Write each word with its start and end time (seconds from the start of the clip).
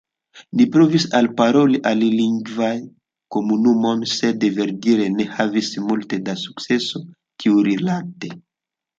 Ni 0.59 0.65
provis 0.75 1.03
alparoli 1.17 1.79
alilingvajn 1.89 2.79
komunumojn, 3.35 4.01
sed 4.13 4.45
verdire 4.55 5.05
ne 5.17 5.27
havis 5.35 5.69
multe 5.91 6.19
da 6.31 6.35
sukceso 6.45 7.03
tiurilate. 7.45 8.33